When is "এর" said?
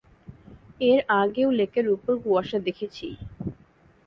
0.81-0.99